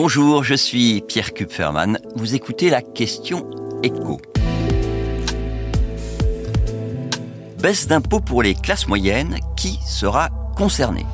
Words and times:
Bonjour, 0.00 0.44
je 0.44 0.54
suis 0.54 1.02
Pierre 1.08 1.34
Kupferman. 1.34 1.98
Vous 2.14 2.36
écoutez 2.36 2.70
la 2.70 2.82
question 2.82 3.50
écho. 3.82 4.20
Baisse 7.60 7.88
d'impôts 7.88 8.20
pour 8.20 8.44
les 8.44 8.54
classes 8.54 8.86
moyennes, 8.86 9.38
qui 9.56 9.80
sera 9.84 10.28
concerné 10.56 11.04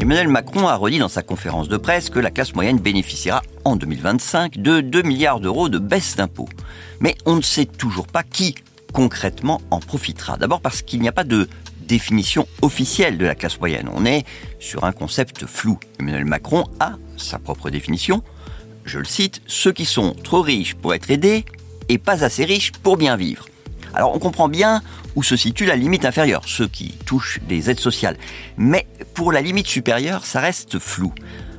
Emmanuel 0.00 0.26
Macron 0.26 0.66
a 0.66 0.74
redit 0.74 0.98
dans 0.98 1.06
sa 1.06 1.22
conférence 1.22 1.68
de 1.68 1.76
presse 1.76 2.10
que 2.10 2.18
la 2.18 2.32
classe 2.32 2.52
moyenne 2.52 2.80
bénéficiera 2.80 3.40
en 3.64 3.76
2025 3.76 4.58
de 4.58 4.80
2 4.80 5.02
milliards 5.02 5.38
d'euros 5.38 5.68
de 5.68 5.78
baisse 5.78 6.16
d'impôts. 6.16 6.48
Mais 6.98 7.14
on 7.26 7.36
ne 7.36 7.42
sait 7.42 7.66
toujours 7.66 8.08
pas 8.08 8.24
qui 8.24 8.56
concrètement 8.92 9.60
en 9.70 9.78
profitera. 9.78 10.36
D'abord 10.36 10.62
parce 10.62 10.82
qu'il 10.82 11.00
n'y 11.00 11.08
a 11.08 11.12
pas 11.12 11.22
de 11.22 11.48
définition 11.88 12.46
officielle 12.62 13.18
de 13.18 13.24
la 13.24 13.34
classe 13.34 13.58
moyenne. 13.58 13.88
On 13.92 14.04
est 14.04 14.24
sur 14.60 14.84
un 14.84 14.92
concept 14.92 15.46
flou. 15.46 15.80
Emmanuel 15.98 16.24
Macron 16.24 16.64
a 16.78 16.92
sa 17.16 17.40
propre 17.40 17.70
définition. 17.70 18.22
Je 18.84 18.98
le 18.98 19.04
cite, 19.04 19.42
ceux 19.46 19.72
qui 19.72 19.84
sont 19.84 20.14
trop 20.14 20.42
riches 20.42 20.74
pour 20.74 20.94
être 20.94 21.10
aidés 21.10 21.44
et 21.88 21.98
pas 21.98 22.22
assez 22.22 22.44
riches 22.44 22.70
pour 22.70 22.96
bien 22.96 23.16
vivre. 23.16 23.46
Alors 23.94 24.14
on 24.14 24.18
comprend 24.18 24.48
bien 24.48 24.82
où 25.16 25.22
se 25.22 25.34
situe 25.34 25.64
la 25.64 25.76
limite 25.76 26.04
inférieure, 26.04 26.42
ceux 26.46 26.68
qui 26.68 26.90
touchent 27.06 27.40
des 27.48 27.70
aides 27.70 27.80
sociales. 27.80 28.16
Mais 28.56 28.86
pour 29.14 29.32
la 29.32 29.40
limite 29.40 29.66
supérieure, 29.66 30.24
ça 30.24 30.40
reste 30.40 30.78
flou. 30.78 31.12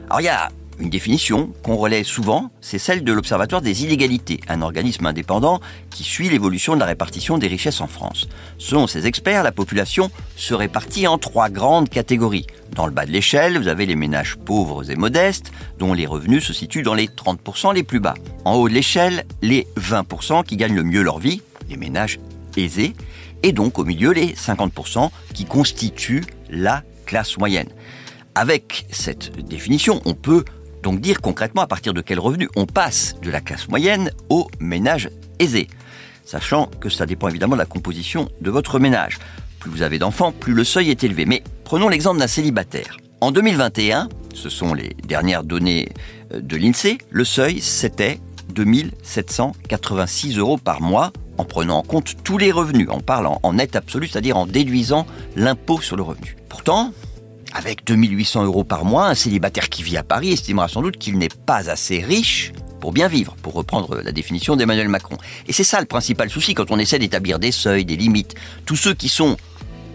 Alors 0.07 0.21
il 0.21 0.25
y 0.25 0.29
a 0.29 0.49
une 0.79 0.89
définition 0.89 1.51
qu'on 1.63 1.75
relaie 1.75 2.03
souvent, 2.03 2.51
c'est 2.61 2.79
celle 2.79 3.03
de 3.03 3.11
l'Observatoire 3.11 3.61
des 3.61 3.83
inégalités, 3.83 4.39
un 4.47 4.61
organisme 4.61 5.05
indépendant 5.05 5.59
qui 5.89 6.03
suit 6.03 6.29
l'évolution 6.29 6.75
de 6.75 6.79
la 6.79 6.85
répartition 6.85 7.37
des 7.37 7.47
richesses 7.47 7.81
en 7.81 7.87
France. 7.87 8.27
Selon 8.57 8.87
ces 8.87 9.05
experts, 9.05 9.43
la 9.43 9.51
population 9.51 10.09
se 10.35 10.53
répartit 10.53 11.07
en 11.07 11.17
trois 11.17 11.49
grandes 11.49 11.89
catégories. 11.89 12.47
Dans 12.75 12.85
le 12.85 12.91
bas 12.91 13.05
de 13.05 13.11
l'échelle, 13.11 13.57
vous 13.57 13.67
avez 13.67 13.85
les 13.85 13.95
ménages 13.95 14.37
pauvres 14.37 14.89
et 14.89 14.95
modestes, 14.95 15.51
dont 15.79 15.93
les 15.93 16.05
revenus 16.05 16.45
se 16.45 16.53
situent 16.53 16.83
dans 16.83 16.93
les 16.93 17.07
30% 17.07 17.73
les 17.73 17.83
plus 17.83 17.99
bas. 17.99 18.15
En 18.45 18.55
haut 18.55 18.69
de 18.69 18.73
l'échelle, 18.73 19.25
les 19.41 19.67
20% 19.77 20.45
qui 20.45 20.55
gagnent 20.55 20.75
le 20.75 20.83
mieux 20.83 21.01
leur 21.01 21.19
vie, 21.19 21.41
les 21.69 21.77
ménages 21.77 22.19
aisés, 22.55 22.93
et 23.43 23.51
donc 23.51 23.79
au 23.79 23.85
milieu 23.85 24.11
les 24.11 24.33
50% 24.33 25.09
qui 25.33 25.45
constituent 25.45 26.25
la 26.49 26.83
classe 27.05 27.37
moyenne. 27.37 27.69
Avec 28.35 28.85
cette 28.91 29.35
définition, 29.45 30.01
on 30.05 30.13
peut 30.13 30.45
donc 30.83 30.99
dire 30.99 31.21
concrètement 31.21 31.61
à 31.61 31.67
partir 31.67 31.93
de 31.93 32.01
quel 32.01 32.19
revenu 32.19 32.49
on 32.55 32.65
passe 32.65 33.15
de 33.21 33.29
la 33.29 33.41
classe 33.41 33.67
moyenne 33.67 34.11
au 34.29 34.47
ménage 34.59 35.09
aisé, 35.39 35.67
sachant 36.25 36.67
que 36.79 36.89
ça 36.89 37.05
dépend 37.05 37.27
évidemment 37.27 37.55
de 37.55 37.61
la 37.61 37.65
composition 37.65 38.29
de 38.41 38.49
votre 38.49 38.79
ménage. 38.79 39.19
Plus 39.59 39.69
vous 39.69 39.81
avez 39.81 39.99
d'enfants, 39.99 40.31
plus 40.31 40.53
le 40.53 40.63
seuil 40.63 40.89
est 40.89 41.03
élevé. 41.03 41.25
Mais 41.25 41.43
prenons 41.65 41.89
l'exemple 41.89 42.19
d'un 42.19 42.27
célibataire. 42.27 42.97
En 43.21 43.31
2021, 43.31 44.07
ce 44.33 44.49
sont 44.49 44.73
les 44.73 44.95
dernières 45.05 45.43
données 45.43 45.89
euh, 46.33 46.39
de 46.39 46.55
l'INSEE, 46.55 46.99
le 47.09 47.25
seuil 47.25 47.59
c'était 47.59 48.19
2786 48.53 50.37
euros 50.37 50.57
par 50.57 50.81
mois 50.81 51.11
en 51.37 51.45
prenant 51.45 51.77
en 51.77 51.83
compte 51.83 52.15
tous 52.23 52.37
les 52.37 52.51
revenus, 52.51 52.89
en 52.89 52.99
parlant 52.99 53.39
en 53.43 53.53
net 53.53 53.75
absolu, 53.75 54.07
c'est-à-dire 54.07 54.37
en 54.37 54.45
déduisant 54.45 55.05
l'impôt 55.35 55.79
sur 55.79 55.95
le 55.95 56.03
revenu. 56.03 56.35
Pourtant, 56.49 56.91
avec 57.53 57.85
2800 57.85 58.45
euros 58.45 58.63
par 58.63 58.85
mois, 58.85 59.07
un 59.07 59.15
célibataire 59.15 59.69
qui 59.69 59.83
vit 59.83 59.97
à 59.97 60.03
Paris 60.03 60.31
estimera 60.31 60.67
sans 60.67 60.81
doute 60.81 60.97
qu'il 60.97 61.17
n'est 61.17 61.29
pas 61.29 61.69
assez 61.69 61.99
riche 61.99 62.51
pour 62.79 62.91
bien 62.91 63.07
vivre, 63.07 63.35
pour 63.41 63.53
reprendre 63.53 64.01
la 64.01 64.11
définition 64.11 64.55
d'Emmanuel 64.55 64.87
Macron. 64.87 65.17
Et 65.47 65.53
c'est 65.53 65.63
ça 65.63 65.79
le 65.79 65.85
principal 65.85 66.29
souci 66.29 66.53
quand 66.53 66.71
on 66.71 66.79
essaie 66.79 66.99
d'établir 66.99 67.39
des 67.39 67.51
seuils, 67.51 67.85
des 67.85 67.97
limites. 67.97 68.35
Tous 68.65 68.75
ceux 68.75 68.93
qui 68.93 69.09
sont 69.09 69.37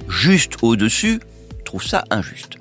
juste 0.08 0.56
au-dessus 0.62 1.20
trouvent 1.64 1.86
ça 1.86 2.04
injuste. 2.10 2.56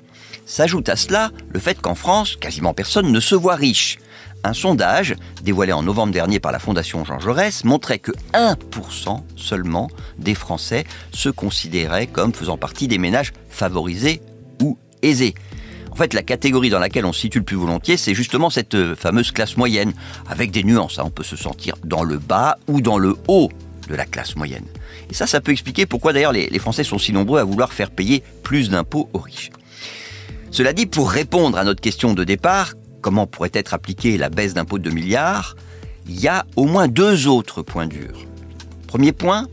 S'ajoute 0.46 0.88
à 0.88 0.96
cela 0.96 1.30
le 1.50 1.60
fait 1.60 1.80
qu'en 1.80 1.94
France, 1.94 2.36
quasiment 2.36 2.74
personne 2.74 3.10
ne 3.10 3.20
se 3.20 3.34
voit 3.34 3.56
riche. 3.56 3.98
Un 4.46 4.52
sondage, 4.52 5.14
dévoilé 5.42 5.72
en 5.72 5.82
novembre 5.82 6.12
dernier 6.12 6.38
par 6.38 6.52
la 6.52 6.58
Fondation 6.58 7.02
Jean 7.04 7.18
Jaurès, 7.18 7.64
montrait 7.64 7.98
que 7.98 8.12
1% 8.34 9.22
seulement 9.36 9.88
des 10.18 10.34
Français 10.34 10.84
se 11.12 11.30
considéraient 11.30 12.06
comme 12.06 12.34
faisant 12.34 12.58
partie 12.58 12.86
des 12.86 12.98
ménages 12.98 13.32
favorisés 13.48 14.20
En 15.94 15.96
fait, 15.96 16.12
la 16.12 16.22
catégorie 16.22 16.70
dans 16.70 16.80
laquelle 16.80 17.06
on 17.06 17.12
se 17.12 17.20
situe 17.20 17.38
le 17.38 17.44
plus 17.44 17.56
volontiers, 17.56 17.96
c'est 17.96 18.14
justement 18.14 18.50
cette 18.50 18.74
euh, 18.74 18.96
fameuse 18.96 19.30
classe 19.30 19.56
moyenne, 19.56 19.92
avec 20.28 20.50
des 20.50 20.64
nuances. 20.64 20.98
Hein. 20.98 21.04
On 21.06 21.10
peut 21.10 21.22
se 21.22 21.36
sentir 21.36 21.76
dans 21.84 22.02
le 22.02 22.18
bas 22.18 22.58
ou 22.66 22.80
dans 22.80 22.98
le 22.98 23.14
haut 23.28 23.48
de 23.88 23.94
la 23.94 24.04
classe 24.04 24.34
moyenne. 24.34 24.64
Et 25.08 25.14
ça, 25.14 25.28
ça 25.28 25.40
peut 25.40 25.52
expliquer 25.52 25.86
pourquoi 25.86 26.12
d'ailleurs 26.12 26.32
les, 26.32 26.58
Français 26.58 26.82
sont 26.82 26.98
si 26.98 27.12
nombreux 27.12 27.38
à 27.38 27.44
vouloir 27.44 27.72
faire 27.72 27.92
payer 27.92 28.24
plus 28.42 28.70
d'impôts 28.70 29.08
aux 29.12 29.20
riches. 29.20 29.50
Cela 30.50 30.72
dit, 30.72 30.86
pour 30.86 31.10
répondre 31.10 31.58
à 31.58 31.64
notre 31.64 31.80
question 31.80 32.12
de 32.12 32.24
départ, 32.24 32.74
comment 33.00 33.28
pourrait 33.28 33.50
être 33.52 33.72
appliquée 33.72 34.18
la 34.18 34.30
baisse 34.30 34.54
d'impôts 34.54 34.78
de 34.78 34.84
2 34.84 34.90
milliards, 34.90 35.54
il 36.08 36.20
y 36.20 36.26
a 36.26 36.44
au 36.56 36.64
moins 36.64 36.88
deux 36.88 37.28
autres 37.28 37.62
points 37.62 37.86
durs. 37.86 38.24
Premier 38.88 39.12
point, 39.12 39.46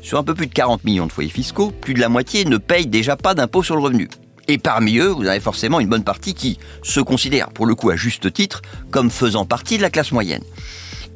sur 0.00 0.18
un 0.18 0.24
peu 0.24 0.34
plus 0.34 0.46
de 0.46 0.54
40 0.54 0.84
millions 0.84 1.06
de 1.06 1.12
foyers 1.12 1.30
fiscaux, 1.30 1.70
plus 1.70 1.92
de 1.92 2.00
la 2.00 2.08
moitié 2.08 2.46
ne 2.46 2.56
payent 2.56 2.86
déjà 2.86 3.16
pas 3.16 3.34
d'impôt 3.34 3.62
sur 3.62 3.76
le 3.76 3.82
revenu. 3.82 4.08
Et 4.48 4.58
parmi 4.58 4.98
eux, 4.98 5.08
vous 5.08 5.26
avez 5.26 5.40
forcément 5.40 5.80
une 5.80 5.88
bonne 5.88 6.04
partie 6.04 6.34
qui 6.34 6.58
se 6.82 7.00
considère, 7.00 7.50
pour 7.50 7.66
le 7.66 7.74
coup 7.74 7.90
à 7.90 7.96
juste 7.96 8.32
titre, 8.32 8.62
comme 8.90 9.10
faisant 9.10 9.44
partie 9.44 9.76
de 9.76 9.82
la 9.82 9.90
classe 9.90 10.12
moyenne. 10.12 10.42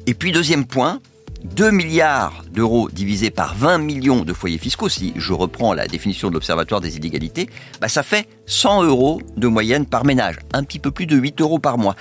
Et 0.05 0.13
puis 0.13 0.31
deuxième 0.31 0.65
point, 0.65 1.01
2 1.43 1.71
milliards 1.71 2.43
d'euros 2.51 2.89
divisés 2.89 3.29
par 3.29 3.55
20 3.55 3.79
millions 3.79 4.23
de 4.23 4.33
foyers 4.33 4.57
fiscaux, 4.57 4.89
si 4.89 5.13
je 5.15 5.33
reprends 5.33 5.73
la 5.73 5.87
définition 5.87 6.29
de 6.29 6.33
l'Observatoire 6.33 6.81
des 6.81 6.97
inégalités, 6.97 7.49
bah 7.79 7.87
ça 7.87 8.03
fait 8.03 8.27
100 8.45 8.83
euros 8.83 9.21
de 9.35 9.47
moyenne 9.47 9.85
par 9.85 10.05
ménage, 10.05 10.37
un 10.53 10.63
petit 10.63 10.79
peu 10.79 10.91
plus 10.91 11.05
de 11.05 11.15
8 11.15 11.41
euros 11.41 11.59
par 11.59 11.77
mois. 11.77 11.95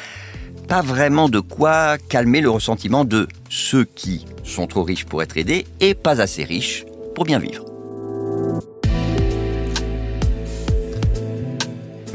Pas 0.69 0.83
vraiment 0.83 1.29
de 1.29 1.41
quoi 1.41 1.97
calmer 1.99 2.41
le 2.41 2.51
ressentiment 2.51 3.05
de 3.05 3.29
ceux 3.49 3.85
qui 3.85 4.25
sont 4.43 4.67
trop 4.67 4.83
riches 4.83 5.05
pour 5.05 5.23
être 5.23 5.37
aidés 5.37 5.67
et 5.81 5.95
pas 5.95 6.21
assez 6.21 6.45
riches 6.45 6.85
pour 7.15 7.25
bien 7.25 7.39
vivre. 7.39 7.76